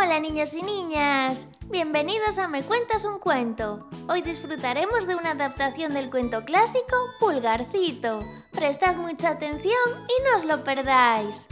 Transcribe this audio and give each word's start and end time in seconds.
Hola 0.00 0.20
niños 0.20 0.54
y 0.54 0.62
niñas, 0.62 1.48
bienvenidos 1.70 2.38
a 2.38 2.46
Me 2.46 2.62
Cuentas 2.62 3.04
un 3.04 3.18
Cuento. 3.18 3.88
Hoy 4.08 4.22
disfrutaremos 4.22 5.08
de 5.08 5.16
una 5.16 5.32
adaptación 5.32 5.92
del 5.92 6.08
cuento 6.08 6.44
clásico 6.44 6.94
Pulgarcito. 7.18 8.20
Prestad 8.52 8.94
mucha 8.94 9.30
atención 9.30 9.74
y 10.06 10.22
no 10.22 10.36
os 10.36 10.44
lo 10.44 10.62
perdáis. 10.62 11.48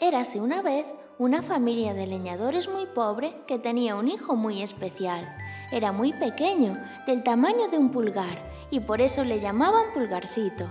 Érase 0.00 0.38
una 0.38 0.60
vez 0.60 0.84
una 1.18 1.40
familia 1.40 1.94
de 1.94 2.06
leñadores 2.06 2.68
muy 2.68 2.84
pobre 2.84 3.40
que 3.46 3.58
tenía 3.58 3.96
un 3.96 4.08
hijo 4.08 4.36
muy 4.36 4.60
especial. 4.60 5.34
Era 5.72 5.92
muy 5.92 6.12
pequeño, 6.12 6.78
del 7.06 7.22
tamaño 7.22 7.68
de 7.68 7.78
un 7.78 7.90
pulgar, 7.90 8.38
y 8.70 8.80
por 8.80 9.00
eso 9.00 9.24
le 9.24 9.40
llamaban 9.40 9.94
Pulgarcito. 9.94 10.68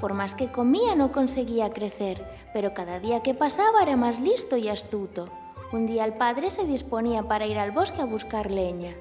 Por 0.00 0.12
más 0.12 0.34
que 0.34 0.52
comía 0.52 0.94
no 0.94 1.12
conseguía 1.12 1.72
crecer, 1.72 2.24
pero 2.52 2.74
cada 2.74 3.00
día 3.00 3.22
que 3.22 3.34
pasaba 3.34 3.82
era 3.82 3.96
más 3.96 4.20
listo 4.20 4.56
y 4.56 4.68
astuto. 4.68 5.28
Un 5.72 5.86
día 5.86 6.04
el 6.04 6.14
padre 6.14 6.50
se 6.50 6.64
disponía 6.64 7.22
para 7.22 7.46
ir 7.46 7.58
al 7.58 7.72
bosque 7.72 8.02
a 8.02 8.04
buscar 8.04 8.50
leña. 8.50 8.94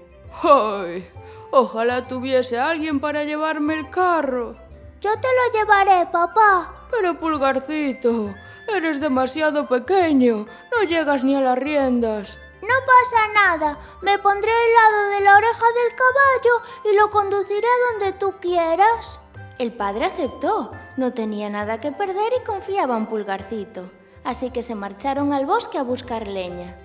¡Ay! 0.43 1.07
Ojalá 1.51 2.07
tuviese 2.07 2.57
alguien 2.57 2.99
para 2.99 3.23
llevarme 3.23 3.75
el 3.75 3.89
carro. 3.89 4.55
Yo 4.99 5.11
te 5.19 5.27
lo 5.27 5.59
llevaré, 5.59 6.05
papá. 6.11 6.87
Pero 6.91 7.19
Pulgarcito, 7.19 8.33
eres 8.67 8.99
demasiado 8.99 9.67
pequeño. 9.67 10.47
No 10.71 10.83
llegas 10.87 11.23
ni 11.23 11.35
a 11.35 11.41
las 11.41 11.57
riendas. 11.57 12.37
No 12.61 12.75
pasa 12.87 13.27
nada. 13.33 13.79
Me 14.01 14.17
pondré 14.17 14.51
al 14.51 14.73
lado 14.73 15.09
de 15.09 15.21
la 15.21 15.37
oreja 15.37 15.65
del 15.65 15.95
caballo 15.95 16.91
y 16.91 16.95
lo 16.95 17.11
conduciré 17.11 17.67
donde 17.91 18.17
tú 18.17 18.33
quieras. 18.41 19.19
El 19.57 19.71
padre 19.71 20.03
aceptó, 20.03 20.71
no 20.97 21.13
tenía 21.13 21.49
nada 21.49 21.79
que 21.79 21.93
perder 21.93 22.33
y 22.37 22.45
confiaba 22.45 22.97
en 22.97 23.05
Pulgarcito, 23.05 23.89
así 24.25 24.49
que 24.49 24.63
se 24.63 24.75
marcharon 24.75 25.31
al 25.31 25.45
bosque 25.45 25.77
a 25.77 25.83
buscar 25.83 26.27
leña. 26.27 26.75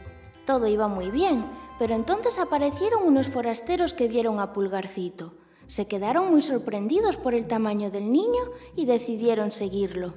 Todo 0.47 0.69
iba 0.69 0.87
muy 0.87 1.11
bien, 1.11 1.45
pero 1.81 1.97
entonces 1.97 2.39
aparecieron 2.39 3.03
unos 3.05 3.27
forasteros 3.27 3.93
que 3.93 4.07
vieron 4.07 4.39
a 4.39 4.53
Pulgarcito. 4.53 5.35
Se 5.67 5.89
quedaron 5.89 6.31
muy 6.31 6.43
sorprendidos 6.43 7.17
por 7.17 7.35
el 7.35 7.49
tamaño 7.49 7.91
del 7.91 8.13
niño 8.13 8.53
y 8.77 8.87
decidieron 8.87 9.51
seguirlo. 9.51 10.15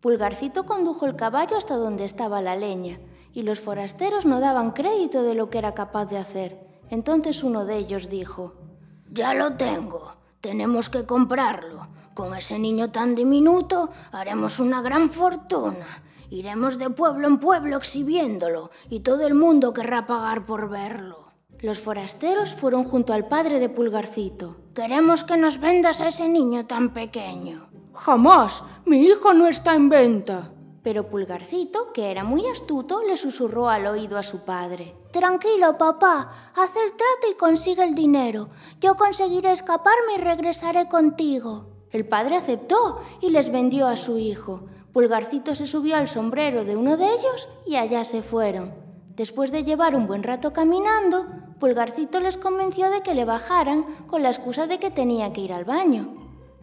Pulgarcito 0.00 0.64
condujo 0.64 1.04
el 1.04 1.14
caballo 1.14 1.58
hasta 1.58 1.76
donde 1.76 2.04
estaba 2.04 2.40
la 2.40 2.56
leña, 2.56 3.00
y 3.34 3.42
los 3.42 3.60
forasteros 3.60 4.24
no 4.24 4.40
daban 4.40 4.72
crédito 4.72 5.24
de 5.24 5.34
lo 5.34 5.50
que 5.50 5.58
era 5.58 5.74
capaz 5.74 6.06
de 6.06 6.16
hacer. 6.16 6.58
Entonces 6.88 7.44
uno 7.44 7.66
de 7.66 7.76
ellos 7.76 8.08
dijo, 8.08 8.54
Ya 9.10 9.34
lo 9.34 9.56
tengo. 9.56 10.21
Tenemos 10.42 10.90
que 10.90 11.06
comprarlo. 11.06 11.86
Con 12.14 12.34
ese 12.34 12.58
niño 12.58 12.90
tan 12.90 13.14
diminuto 13.14 13.90
haremos 14.10 14.58
una 14.58 14.82
gran 14.82 15.08
fortuna. 15.08 16.02
Iremos 16.30 16.78
de 16.78 16.90
pueblo 16.90 17.28
en 17.28 17.38
pueblo 17.38 17.76
exhibiéndolo 17.76 18.72
y 18.90 19.00
todo 19.00 19.24
el 19.24 19.34
mundo 19.34 19.72
querrá 19.72 20.04
pagar 20.04 20.44
por 20.44 20.68
verlo. 20.68 21.28
Los 21.60 21.78
forasteros 21.78 22.54
fueron 22.54 22.82
junto 22.82 23.12
al 23.12 23.28
padre 23.28 23.60
de 23.60 23.68
Pulgarcito. 23.68 24.56
Queremos 24.74 25.22
que 25.22 25.36
nos 25.36 25.60
vendas 25.60 26.00
a 26.00 26.08
ese 26.08 26.28
niño 26.28 26.66
tan 26.66 26.92
pequeño. 26.92 27.70
Jamás. 27.94 28.64
Mi 28.84 29.04
hijo 29.04 29.32
no 29.34 29.46
está 29.46 29.76
en 29.76 29.88
venta. 29.88 30.50
Pero 30.82 31.08
Pulgarcito, 31.08 31.92
que 31.92 32.10
era 32.10 32.24
muy 32.24 32.46
astuto, 32.48 33.02
le 33.02 33.16
susurró 33.16 33.68
al 33.68 33.86
oído 33.86 34.18
a 34.18 34.22
su 34.22 34.40
padre. 34.40 34.94
Tranquilo, 35.12 35.78
papá. 35.78 36.32
Haz 36.56 36.76
el 36.76 36.90
trato 36.90 37.30
y 37.30 37.34
consigue 37.34 37.84
el 37.84 37.94
dinero. 37.94 38.48
Yo 38.80 38.96
conseguiré 38.96 39.52
escaparme 39.52 40.14
y 40.16 40.20
regresaré 40.20 40.88
contigo. 40.88 41.66
El 41.90 42.08
padre 42.08 42.36
aceptó 42.36 43.00
y 43.20 43.30
les 43.30 43.52
vendió 43.52 43.86
a 43.86 43.96
su 43.96 44.18
hijo. 44.18 44.62
Pulgarcito 44.92 45.54
se 45.54 45.66
subió 45.66 45.96
al 45.96 46.08
sombrero 46.08 46.64
de 46.64 46.76
uno 46.76 46.96
de 46.96 47.06
ellos 47.06 47.48
y 47.66 47.76
allá 47.76 48.04
se 48.04 48.22
fueron. 48.22 48.74
Después 49.14 49.52
de 49.52 49.62
llevar 49.62 49.94
un 49.94 50.06
buen 50.06 50.22
rato 50.22 50.52
caminando, 50.52 51.26
Pulgarcito 51.60 52.18
les 52.18 52.38
convenció 52.38 52.90
de 52.90 53.02
que 53.02 53.14
le 53.14 53.24
bajaran 53.24 54.06
con 54.08 54.22
la 54.22 54.30
excusa 54.30 54.66
de 54.66 54.78
que 54.78 54.90
tenía 54.90 55.32
que 55.32 55.42
ir 55.42 55.52
al 55.52 55.64
baño. 55.64 56.14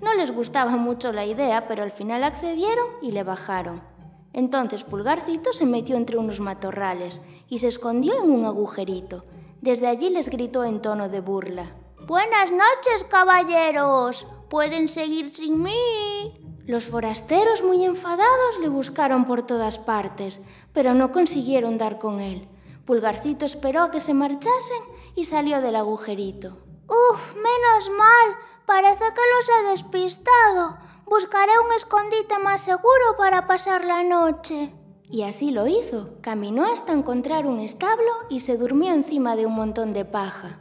No 0.02 0.14
les 0.16 0.32
gustaba 0.32 0.76
mucho 0.76 1.14
la 1.14 1.26
idea, 1.26 1.68
pero 1.68 1.84
al 1.84 1.92
final 1.92 2.24
accedieron 2.24 2.86
y 3.02 3.12
le 3.12 3.24
bajaron. 3.24 3.89
Entonces 4.34 4.84
Pulgarcito 4.84 5.54
se 5.54 5.66
metió 5.66 5.96
entre 5.96 6.18
unos 6.18 6.40
matorrales 6.40 7.22
y 7.48 7.60
se 7.60 7.68
escondió 7.68 8.24
en 8.24 8.32
un 8.32 8.46
agujerito. 8.46 9.26
Desde 9.62 9.88
allí 9.88 10.10
les 10.10 10.30
gritó 10.30 10.64
en 10.64 10.82
tono 10.82 11.10
de 11.10 11.20
burla. 11.20 11.76
Buenas 12.06 12.52
noches, 12.52 13.04
caballeros. 13.10 14.26
Pueden 14.50 14.88
seguir 14.88 15.34
sin 15.34 15.62
mí. 15.62 16.40
Los 16.66 16.86
forasteros, 16.86 17.64
muy 17.64 17.84
enfadados, 17.84 18.60
le 18.62 18.70
buscaron 18.70 19.26
por 19.26 19.42
todas 19.42 19.80
partes, 19.80 20.40
pero 20.72 20.94
no 20.94 21.12
consiguieron 21.12 21.78
dar 21.78 21.98
con 21.98 22.20
él. 22.20 22.48
Pulgarcito 22.86 23.46
esperó 23.46 23.82
a 23.84 23.92
que 23.92 24.02
se 24.02 24.14
marchasen 24.14 24.84
y 25.16 25.26
salió 25.26 25.62
del 25.62 25.76
agujerito. 25.76 26.58
Uf, 26.88 27.36
menos 27.36 27.90
mal. 27.98 28.38
Parece 28.66 29.00
que 29.00 29.06
los 29.06 29.50
he 29.50 29.72
despistado. 29.72 30.78
Buscaré 31.10 31.54
un 31.66 31.72
escondite 31.76 32.38
más 32.38 32.62
seguro 32.62 33.18
para 33.18 33.48
pasar 33.48 33.84
la 33.84 34.04
noche. 34.04 34.72
Y 35.10 35.24
así 35.24 35.50
lo 35.50 35.66
hizo. 35.66 36.12
Caminó 36.22 36.66
hasta 36.66 36.94
encontrar 36.94 37.48
un 37.48 37.60
establo 37.60 38.12
y 38.30 38.42
se 38.42 38.58
durmió 38.58 38.94
encima 38.94 39.36
de 39.36 39.48
un 39.48 39.54
montón 39.54 39.92
de 39.92 40.06
paja. 40.06 40.60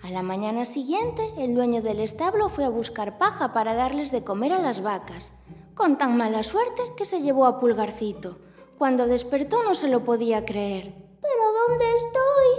A 0.00 0.10
la 0.10 0.22
mañana 0.22 0.64
siguiente, 0.64 1.34
el 1.38 1.56
dueño 1.56 1.82
del 1.82 1.98
establo 1.98 2.48
fue 2.48 2.64
a 2.64 2.68
buscar 2.68 3.18
paja 3.18 3.52
para 3.52 3.74
darles 3.74 4.12
de 4.12 4.22
comer 4.22 4.52
a 4.52 4.60
las 4.60 4.80
vacas, 4.80 5.32
con 5.74 5.98
tan 5.98 6.16
mala 6.16 6.44
suerte 6.44 6.82
que 6.96 7.04
se 7.04 7.22
llevó 7.22 7.44
a 7.46 7.58
Pulgarcito. 7.58 8.38
Cuando 8.78 9.08
despertó 9.08 9.64
no 9.64 9.74
se 9.74 9.88
lo 9.88 10.04
podía 10.04 10.44
creer. 10.44 10.94
¿Pero 11.20 11.44
dónde 11.66 11.84
estoy? 11.96 12.49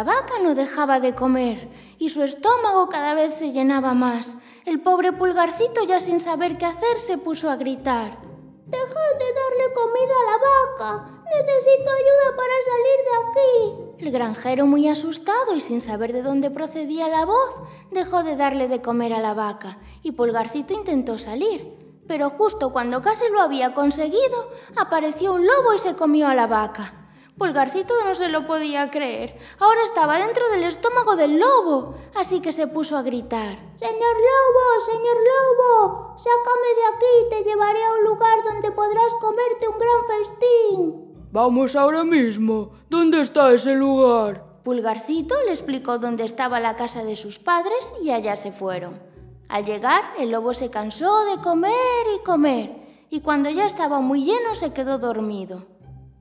La 0.00 0.04
vaca 0.04 0.38
no 0.42 0.54
dejaba 0.54 0.98
de 0.98 1.14
comer 1.14 1.68
y 1.98 2.08
su 2.08 2.22
estómago 2.22 2.88
cada 2.88 3.12
vez 3.12 3.34
se 3.34 3.52
llenaba 3.52 3.92
más. 3.92 4.34
El 4.64 4.80
pobre 4.80 5.12
pulgarcito, 5.12 5.84
ya 5.86 6.00
sin 6.00 6.20
saber 6.20 6.56
qué 6.56 6.64
hacer, 6.64 6.98
se 6.98 7.18
puso 7.18 7.50
a 7.50 7.56
gritar. 7.56 8.16
Dejad 8.64 9.12
de 9.18 9.30
darle 9.40 9.74
comida 9.74 10.14
a 10.16 10.30
la 10.30 10.38
vaca. 10.48 11.22
Necesito 11.26 11.90
ayuda 11.90 12.34
para 12.34 12.54
salir 12.70 12.98
de 13.04 13.14
aquí. 13.28 14.06
El 14.06 14.10
granjero, 14.10 14.64
muy 14.64 14.88
asustado 14.88 15.54
y 15.54 15.60
sin 15.60 15.82
saber 15.82 16.14
de 16.14 16.22
dónde 16.22 16.50
procedía 16.50 17.06
la 17.06 17.26
voz, 17.26 17.50
dejó 17.90 18.22
de 18.22 18.36
darle 18.36 18.68
de 18.68 18.80
comer 18.80 19.12
a 19.12 19.20
la 19.20 19.34
vaca 19.34 19.76
y 20.02 20.12
Pulgarcito 20.12 20.72
intentó 20.72 21.18
salir. 21.18 21.76
Pero 22.08 22.30
justo 22.30 22.72
cuando 22.72 23.02
casi 23.02 23.28
lo 23.30 23.42
había 23.42 23.74
conseguido, 23.74 24.50
apareció 24.76 25.34
un 25.34 25.46
lobo 25.46 25.74
y 25.74 25.78
se 25.78 25.94
comió 25.94 26.28
a 26.28 26.34
la 26.34 26.46
vaca. 26.46 26.99
Pulgarcito 27.40 27.94
no 28.04 28.14
se 28.14 28.28
lo 28.28 28.46
podía 28.46 28.90
creer. 28.90 29.34
Ahora 29.58 29.82
estaba 29.84 30.18
dentro 30.18 30.46
del 30.50 30.64
estómago 30.64 31.16
del 31.16 31.40
lobo, 31.40 31.94
así 32.14 32.40
que 32.40 32.52
se 32.52 32.66
puso 32.66 32.98
a 32.98 33.02
gritar. 33.02 33.56
Señor 33.76 34.16
lobo, 34.28 34.84
señor 34.84 35.16
lobo, 35.32 36.18
sácame 36.18 36.68
de 36.76 36.84
aquí 36.92 37.06
y 37.24 37.30
te 37.30 37.48
llevaré 37.48 37.82
a 37.82 37.92
un 37.94 38.04
lugar 38.04 38.44
donde 38.44 38.70
podrás 38.72 39.14
comerte 39.22 39.68
un 39.68 39.78
gran 39.78 40.00
festín. 40.06 41.28
Vamos 41.32 41.76
ahora 41.76 42.04
mismo. 42.04 42.72
¿Dónde 42.90 43.22
está 43.22 43.50
ese 43.54 43.74
lugar? 43.74 44.60
Pulgarcito 44.62 45.34
le 45.46 45.52
explicó 45.52 45.96
dónde 45.96 46.24
estaba 46.24 46.60
la 46.60 46.76
casa 46.76 47.04
de 47.04 47.16
sus 47.16 47.38
padres 47.38 47.90
y 48.02 48.10
allá 48.10 48.36
se 48.36 48.52
fueron. 48.52 49.00
Al 49.48 49.64
llegar, 49.64 50.04
el 50.18 50.30
lobo 50.30 50.52
se 50.52 50.68
cansó 50.68 51.24
de 51.24 51.40
comer 51.40 52.04
y 52.14 52.22
comer, 52.22 53.06
y 53.08 53.22
cuando 53.22 53.48
ya 53.48 53.64
estaba 53.64 54.00
muy 54.00 54.26
lleno 54.26 54.54
se 54.54 54.74
quedó 54.74 54.98
dormido. 54.98 55.69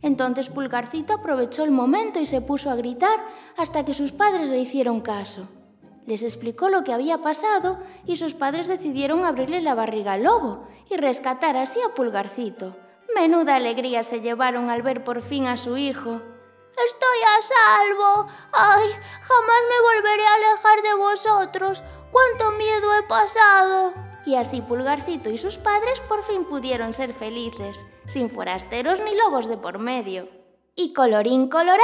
Entonces 0.02 0.50
Pulgarcito 0.50 1.14
aprovechó 1.14 1.64
el 1.64 1.72
momento 1.72 2.20
y 2.20 2.26
se 2.26 2.42
puso 2.42 2.70
a 2.70 2.76
gritar 2.76 3.20
hasta 3.58 3.84
que 3.84 3.94
sus 3.94 4.12
padres 4.12 4.50
le 4.50 4.60
hicieron 4.60 5.02
caso. 5.02 5.48
Les 6.06 6.24
explicó 6.24 6.70
lo 6.70 6.84
que 6.84 6.94
había 6.94 7.22
pasado 7.22 7.80
y 8.06 8.18
sus 8.18 8.34
padres 8.34 8.68
decidieron 8.68 9.26
abrirle 9.26 9.62
la 9.62 9.76
barriga 9.76 10.14
al 10.14 10.24
lobo 10.24 10.68
y 10.90 10.98
rescatar 10.98 11.58
así 11.58 11.80
a 11.82 11.94
Pulgarcito. 11.94 12.76
Menuda 13.14 13.56
alegría 13.56 14.04
se 14.04 14.22
llevaron 14.22 14.70
al 14.70 14.82
ver 14.82 15.04
por 15.04 15.22
fin 15.22 15.48
a 15.48 15.58
su 15.58 15.78
hijo. 15.78 16.22
Estoy 16.88 17.20
a 17.28 17.42
salvo. 17.44 18.28
Ay, 18.54 18.90
jamás 19.22 19.62
me 19.70 19.82
volveré 19.82 20.24
a 20.24 20.34
alejar 20.36 20.82
de 20.82 20.94
vosotros. 20.96 21.84
¡Cuánto 22.12 22.52
miedo 22.58 22.96
he 22.96 23.04
pasado! 23.04 24.09
Y 24.26 24.36
así 24.36 24.62
Pulgarcito 24.62 25.30
y 25.30 25.38
sus 25.38 25.58
padres 25.58 26.02
por 26.08 26.24
fin 26.24 26.46
pudieron 26.46 26.94
ser 26.94 27.14
felices, 27.14 27.86
sin 28.08 28.30
forasteros 28.30 29.00
ni 29.00 29.16
lobos 29.16 29.48
de 29.48 29.58
por 29.58 29.80
medio. 29.80 30.28
Y 30.76 30.94
colorín 30.94 31.50
colorado, 31.50 31.80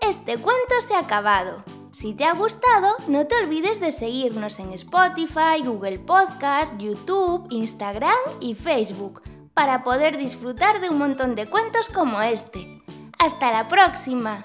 este 0.00 0.38
cuento 0.38 0.80
se 0.86 0.94
ha 0.94 1.00
acabado. 1.00 1.64
Si 1.92 2.14
te 2.14 2.24
ha 2.24 2.34
gustado, 2.34 2.96
no 3.08 3.26
te 3.26 3.36
olvides 3.36 3.80
de 3.80 3.92
seguirnos 3.92 4.58
en 4.60 4.72
Spotify, 4.72 5.62
Google 5.64 5.98
Podcast, 5.98 6.76
YouTube, 6.78 7.46
Instagram 7.50 8.16
y 8.40 8.54
Facebook 8.54 9.22
para 9.58 9.82
poder 9.82 10.18
disfrutar 10.18 10.80
de 10.80 10.88
un 10.88 10.98
montón 10.98 11.34
de 11.34 11.46
cuentos 11.46 11.88
como 11.88 12.22
este. 12.22 12.80
¡Hasta 13.18 13.50
la 13.50 13.66
próxima! 13.66 14.44